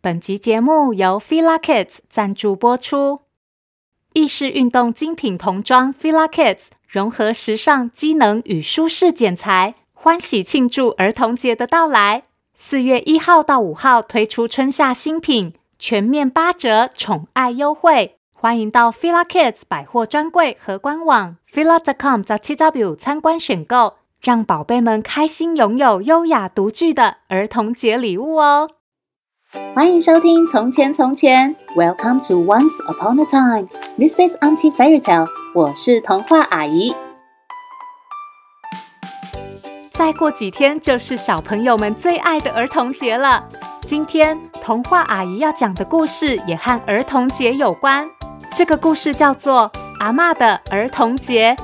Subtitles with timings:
[0.00, 3.18] 本集节目由 Fila Kids 赞助播出。
[4.12, 12.22] 意式运动精品童装 Fila Kids 融合时尚、机能与舒适剪裁，欢喜庆祝儿童节的到来。
[12.54, 18.14] 四月一号到五号推出春夏新品，全面八折，宠爱优惠。
[18.32, 28.70] 欢迎到 Fila Kids 百货专柜和官网 fila.com 找七 W 参观选购，让宝贝们开心拥有优雅独具的儿童节礼物哦！
[29.50, 36.94] 欢迎收听《从前从前》，Welcome to Once Upon a Time，This is Auntie Fairy Tale，我是童话阿姨。
[39.90, 43.48] 再过几天就是小朋友们最爱的儿童节了。
[43.86, 48.06] 今天童话阿姨要讲的故事也和儿童节有关。
[48.52, 49.70] 这个故事叫做
[50.00, 51.56] 《阿嬷的儿童节》。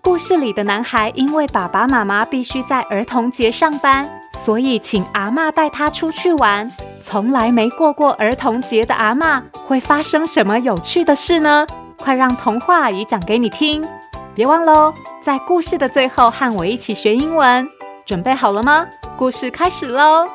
[0.00, 6.70] 故事里的男孩因为爸爸妈妈必须在儿童节上班，所以请阿嬷带他出去玩。
[7.00, 11.66] 从来没过过儿童节的阿嬷会发生什么有趣的事呢？
[11.96, 13.86] 快让童话阿姨讲给你听！
[14.34, 17.66] 别忘喽，在故事的最后和我一起学英文。
[18.04, 18.86] 准备好了吗？
[19.16, 20.28] 故事开始喽！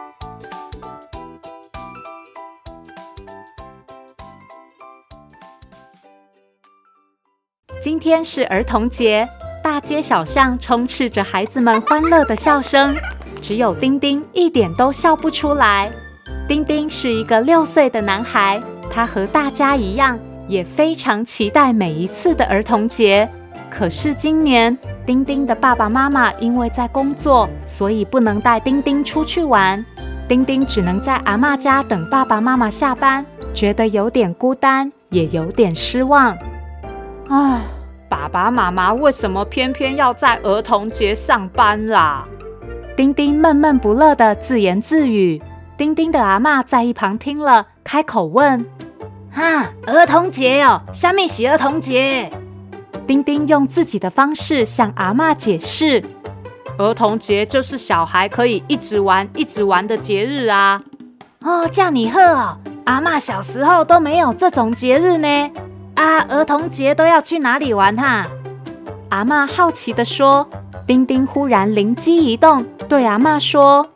[7.82, 9.28] 今天是儿童节，
[9.64, 12.96] 大街小巷充斥着孩子们欢乐的笑声，
[13.42, 15.92] 只有丁丁一点都笑不出来。
[16.48, 23.30] 丁丁是一个六岁的男孩，他和大家一样，也非常期待每一次的儿童节。
[23.70, 29.84] 可是今年，丁丁的爸爸妈妈因为在工作，所以不能带丁丁出去玩。
[30.28, 36.36] 丁丁只能在阿嬷家等爸爸妈妈下班，觉得有点孤单，也有点失望。
[37.30, 37.62] 唉，
[38.10, 42.28] 爸爸妈妈为什么偏偏要在儿童节上班啦？
[43.00, 45.42] 丁丁闷闷不乐的自言自语。
[45.78, 48.66] 丁丁的阿嬷在一旁听了，开口问
[49.34, 52.30] ：“啊，儿童节哦，下面是儿童节？”
[53.08, 56.04] 丁丁用自己的方式向阿嬷解释
[56.78, 60.82] ：“儿童节就是小孩可以一直玩、一直玩的节日啊！”
[61.40, 65.52] 哦，叫你喝哦，阿嬷小时候都没有这种节日呢。
[65.96, 68.28] 啊，儿童节都要去哪里玩哈？
[69.08, 70.46] 阿嬷好奇的说。
[70.90, 73.88] 丁丁忽然灵机一动，对阿嬷说：“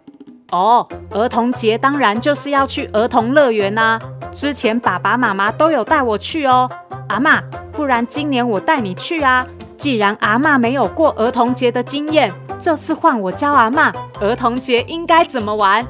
[0.53, 3.99] 哦，儿童节当然就是要去儿童乐园啊！
[4.31, 6.69] 之前爸爸妈妈都有带我去哦，
[7.09, 7.41] 阿嬷。”
[7.73, 9.43] 不然今年我带你去啊！
[9.75, 15.83] 既然阿嬷没有过儿童节的经验，这次换我教阿嬷儿童节应该怎么玩。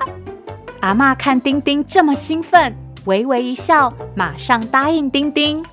[0.80, 2.76] 阿嬷看丁丁这么兴奋，
[3.06, 5.64] 微微一笑，马上答应丁丁。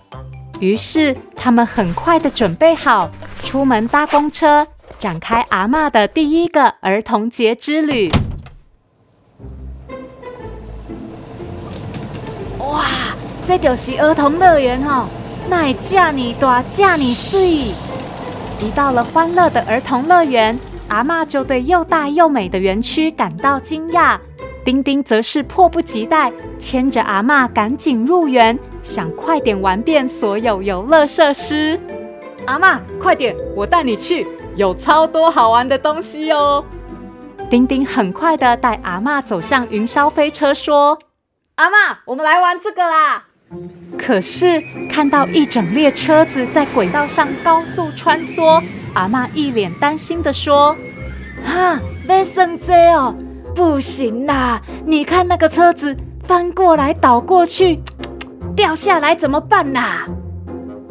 [0.64, 3.10] 于是他们很快的准备好，
[3.44, 4.66] 出门搭公车，
[4.98, 8.10] 展开阿嬷的第一个儿童节之旅。
[12.60, 12.86] 哇，
[13.46, 15.06] 这就是儿童乐园哦！
[15.50, 17.74] 那也嫁你大，嫁你碎。
[18.62, 20.58] 一到了欢乐的儿童乐园，
[20.88, 24.18] 阿嬷就对又大又美的园区感到惊讶。
[24.66, 31.78] 丁丁则是迫不及待，牵着阿嬷赶紧入园，想快点玩遍所有游乐设施。
[32.46, 34.26] 阿嬷，快点，我带你去，
[34.56, 36.64] 有超多好玩的东西哦。
[37.50, 40.98] 丁丁很快地带阿嬷走向云霄飞车，说
[41.56, 43.26] ：“阿嬷，我们来玩这个啦。”
[44.00, 48.64] 可是看到一整列车子在轨道上高速穿梭，
[48.94, 50.76] 阿嬷一脸担心地说
[51.46, 53.14] ：“啊，没升这哦，
[53.56, 54.62] 不行啦！
[54.86, 57.80] 你看那个车子翻过来倒过去，
[58.56, 60.06] 掉下来怎么办呐？”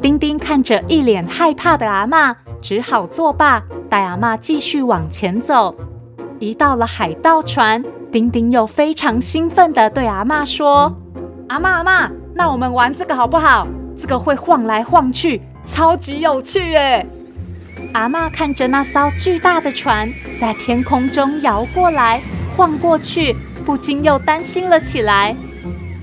[0.01, 5.75] 丁丁看着一脸害怕的阿嬷，只好作罢，带阿嬷继续往前走。
[6.39, 10.93] 一到了海盗船，丁丁又非常兴奋地对阿嬷说
[11.49, 13.67] ：“阿嬷，阿嬷。”那我们玩这个好不好？
[13.97, 17.07] 这个会晃来晃去，超级有趣耶！
[17.93, 22.21] 阿嬷看着那艘巨大的船在天空中摇过来、
[22.57, 25.37] 晃过去，不禁又担心了起来。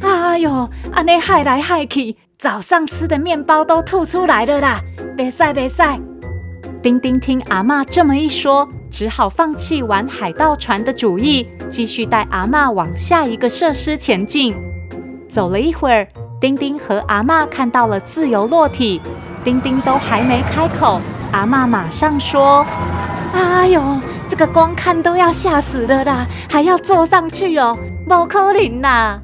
[0.02, 4.82] 哎呦，安尼害来害去，早上吃的面包都吐出来了啦！
[5.16, 6.00] 别晒别晒！
[6.82, 14.56] 丁丁听阿嬷这么一说，只好放弃玩海盗船的主意，继续带阿嬷往下一个设施前进。
[15.28, 16.08] 走了一会儿。
[16.42, 19.02] 丁丁和阿嬷看到了自由落体，
[19.44, 21.02] 丁丁都还没开口，
[21.34, 22.66] 阿嬷马上说
[23.36, 23.82] ：“哎呦，
[24.40, 27.78] 个光看都要吓死了啦，还要坐上去哦，
[28.08, 29.20] 不可能啦！”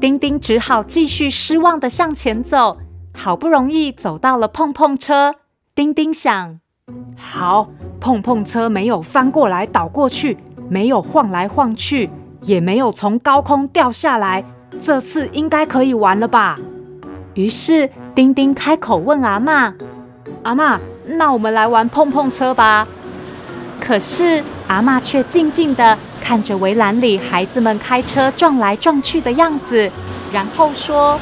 [0.00, 2.76] 丁丁只好继续失望地向前走，
[3.16, 5.36] 好不容易走到了碰碰车，
[5.76, 6.58] 丁丁想：
[7.16, 7.68] 好，
[8.00, 10.36] 碰碰车没有翻过来倒过去，
[10.68, 12.10] 没有晃来晃去，
[12.40, 14.44] 也没有从高空掉下来，
[14.76, 16.58] 这次应该可以玩了吧？
[17.34, 19.72] 于是丁丁开口问阿妈
[20.42, 22.88] ：“阿妈，那我们来玩碰碰车吧？”
[23.84, 29.90] 可是阿嬷却静静地看着围栏里孩子们开车撞来撞去的样子，
[30.32, 31.18] 然后说：“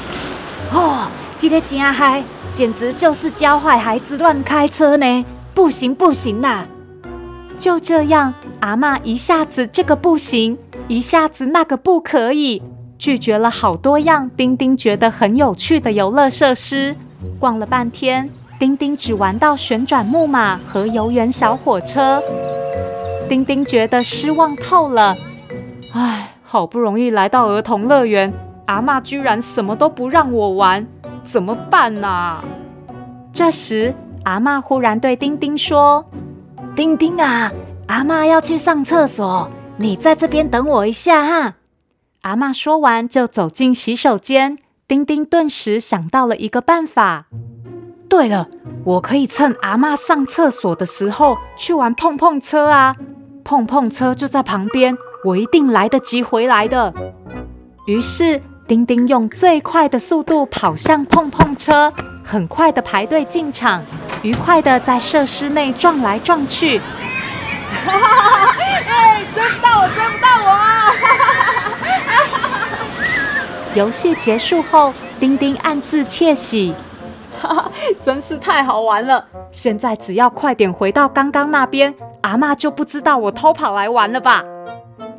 [0.71, 2.23] 哦，这个真嗨，
[2.53, 5.25] 简直就是教坏孩子乱开车呢！
[5.55, 6.67] 不行不行啦！”
[7.57, 12.63] 就这样，阿嬷一下子这个不行，一下子那个不可以。
[12.99, 16.95] 拒绝了好多样丁丁觉得很有趣的游乐设施，
[17.39, 18.29] 逛了半天，
[18.59, 22.23] 丁丁只玩到旋转木马和游园小火车。
[23.31, 25.17] 丁丁觉得失望透了，
[25.95, 28.35] 唉，好不容易来到儿童乐园，
[28.67, 30.85] 阿嬷居然什么都不让我玩，
[31.23, 32.45] 怎么办啊？
[33.33, 33.95] 这时，
[34.25, 36.05] 阿嬷忽然对丁丁说
[36.75, 37.53] ：“丁丁啊，
[37.87, 41.55] 阿嬷要去上厕所，你在这边等我一下哈。”
[42.23, 44.59] 阿嬷说完，就走进洗手间。
[44.89, 47.27] 丁丁顿时想到了一个办法。
[48.09, 48.49] 对了，
[48.83, 52.97] 我可以趁阿嬷上厕所的时候去玩碰碰车啊！
[53.45, 56.93] 碰碰车就在旁边，我一定来得及回来的。
[57.87, 61.93] 于是，丁丁用最快的速度跑向碰碰车，
[62.25, 63.83] 很快的排队进场，
[64.23, 66.79] 愉快的在设施内撞来撞去。
[67.85, 68.57] 哈哈哈哈！
[68.89, 70.93] 哎，追不到我，追不到我啊！
[73.75, 76.75] 游戏结束后，丁丁暗自窃喜，
[77.41, 77.71] 哈哈，
[78.03, 79.25] 真是太好玩了！
[79.51, 84.45] 现在只要快点回到刚刚那边，阿嬷就不知道我偷跑来玩了吧？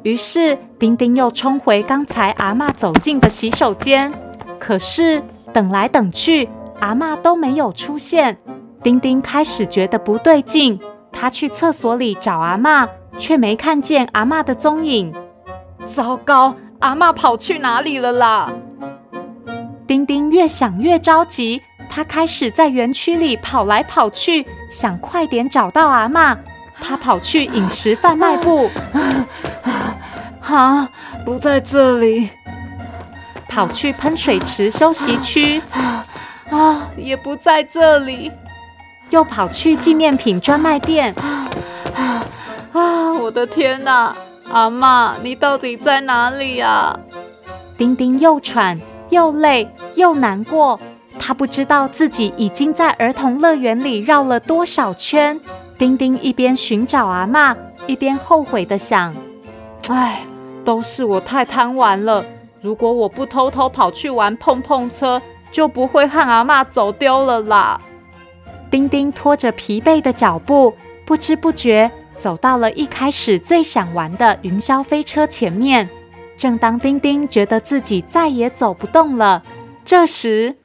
[0.03, 4.11] 于是，丁丁又冲回刚才阿嬷走进的洗手间。
[4.59, 5.21] 可是
[5.53, 6.47] 等来等去，
[6.79, 8.37] 阿嬷都没有出现。
[8.83, 10.79] 丁丁开始觉得不对劲，
[11.11, 12.87] 他去厕所里找阿嬷，
[13.17, 15.13] 却没看见阿嬷的踪影。
[15.85, 16.55] 糟糕！
[16.79, 18.51] 阿嬷跑去哪里了啦？
[19.85, 26.35] 丁丁越想越着急，他开始在园区里跑来跑去，想快点找到阿嬷。
[26.81, 28.69] 他跑去饮食贩卖部，
[30.41, 30.89] 啊，
[31.23, 32.29] 不在这里。
[33.47, 35.61] 跑去喷水池休息区，
[36.49, 38.31] 啊，也不在这里。
[39.09, 41.13] 又跑去纪念品专卖店，
[42.73, 44.15] 啊，我的天哪！
[44.53, 46.97] 阿妈，你到底在哪里呀？
[47.77, 48.79] 丁丁又喘
[49.09, 50.79] 又累又难过，
[51.19, 55.39] 他不知道自己已经在儿童乐园里绕了多少圈。
[55.81, 57.57] 丁丁一边寻找阿嬷，
[57.87, 59.11] 一边后悔地想
[59.89, 60.23] ：“哎，
[60.63, 62.23] 都是我太贪玩了。
[62.61, 65.19] 如果我不偷偷跑去玩碰碰车，
[65.51, 67.81] 就不会和阿嬷走丢了啦。”
[68.69, 70.71] 丁丁拖着疲惫的脚步，
[71.03, 71.89] 不知不觉。
[72.15, 75.89] 走到了一开始最想玩的云霄飞车前面，
[76.37, 79.41] 正当丁丁觉得自己再也走不动了，
[79.83, 80.57] 这时，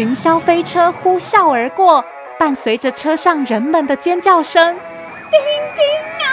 [0.00, 2.02] 云霄飞车呼啸而过，
[2.38, 4.74] 伴随着车上人们的尖叫声。
[5.30, 5.38] 丁
[5.76, 5.84] 丁
[6.26, 6.32] 啊！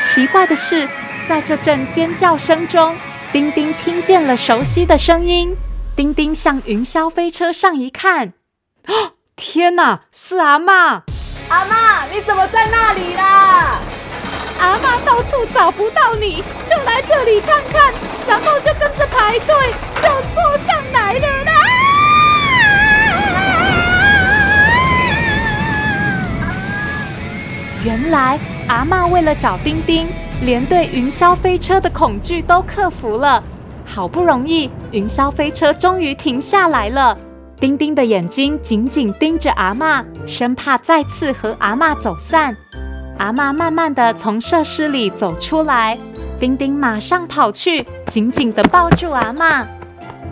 [0.00, 0.88] 奇怪的是，
[1.28, 2.96] 在这阵尖叫声中。
[3.30, 5.54] 丁丁听见了熟悉的声音，
[5.94, 8.32] 丁丁向云霄飞车上一看，
[8.86, 11.02] 哦， 天哪，是阿妈！
[11.50, 13.80] 阿妈，你怎么在那里啦？
[14.58, 17.92] 阿嬷到处找不到你，就来这里看看，
[18.26, 21.52] 然后就跟着排队，就坐上来了啦！
[27.84, 30.06] 原来阿嬷为了找丁丁。
[30.44, 33.40] 连对云霄飞车的恐惧都克服了，
[33.86, 37.16] 好不容易，云霄飞车终于停下来了。
[37.54, 42.56] 丁丁的眼睛紧紧盯着阿嬷，生怕再次和阿嬷走散。
[43.18, 45.96] 阿嬷慢慢地从设施里走出来，
[46.40, 49.64] 丁丁马上跑去，紧紧地抱住阿嬷。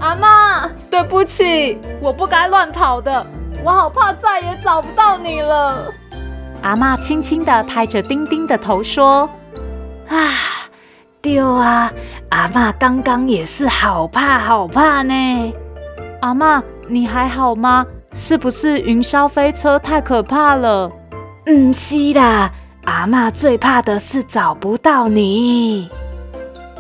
[0.00, 3.25] 阿嬷，对不起，我不该乱跑的，
[3.62, 5.85] 我好怕再也找不到你了。
[6.62, 9.28] 阿嬷轻轻地拍着丁丁的头说。
[10.08, 10.28] 啊，
[11.22, 11.92] 丢啊，
[12.30, 15.52] 阿嬷刚刚也是好怕好怕呢。
[16.20, 17.86] 阿嬷，你还好吗？
[18.12, 20.90] 是不是云霄飞车太可怕了？
[21.46, 22.50] 嗯，是啦，
[22.84, 25.88] 阿嬷最怕的是找不到你。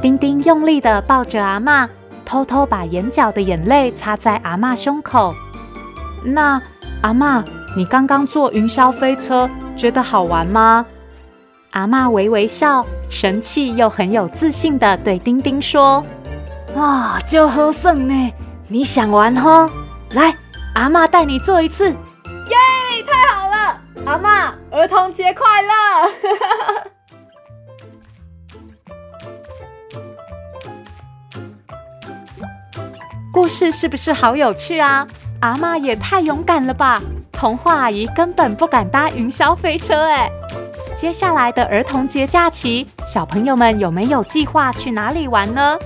[0.02, 1.88] 丁丁用力地抱着阿嬷，
[2.24, 5.32] 偷偷把眼角的眼泪擦在阿嬷胸口。
[6.24, 6.60] 那
[7.02, 7.44] 阿嬷，
[7.76, 10.84] 你刚刚坐云霄飞车，觉得好玩吗？
[11.70, 16.04] 阿嬷微微笑，神气又很有自信的对丁丁说
[16.74, 18.32] ：“啊，就好耍呢，
[18.66, 19.70] 你想玩吼？
[20.10, 20.36] 来，
[20.74, 21.88] 阿嬷带你做一次。
[21.88, 21.94] 耶，
[23.06, 23.78] 太好了！
[24.04, 25.70] 阿嬷，儿童节快乐！
[33.32, 35.06] 故事是不是好有趣啊？
[35.40, 37.00] 阿妈也太勇敢了吧！
[37.32, 40.30] 童话阿姨根本不敢搭云霄飞车哎。
[40.94, 45.78] 接下来的儿童节假期，小朋友们有没有计划去哪里玩呢？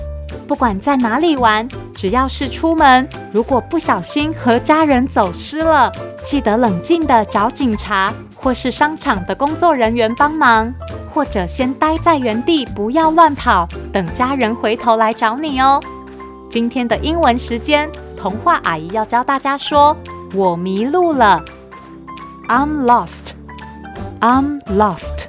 [0.45, 5.89] 不管在哪里玩，只要是出门，如果不小心和家人走失了，
[6.21, 10.73] 记得冷静地找警察或是商场的工作人员帮忙，
[11.09, 15.81] 或者先待在原地，不要乱跑，等家人回头来找你哦。
[16.49, 17.89] 今天的英文时间，
[18.25, 19.95] 童话阿姨要教大家说
[20.33, 21.45] ：“我迷路了。”
[22.49, 23.33] I'm lost.
[24.19, 25.27] I'm lost.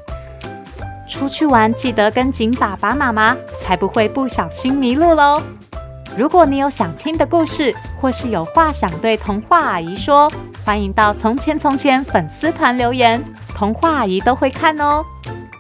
[1.07, 5.43] 出去玩记得跟紧爸爸妈妈，才不会不小心迷路喽。
[6.17, 10.33] 如果你有想听的故事，或是有话想对童话阿姨说，
[10.65, 13.23] 欢迎到《从前从前》粉丝团留言，
[13.55, 15.05] 童话阿姨都会看哦。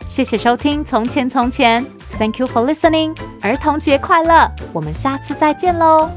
[0.07, 1.85] 谢谢收听《从前从前》
[2.17, 3.15] ，Thank you for listening。
[3.43, 6.11] 儿童节快乐，我们下次再见喽。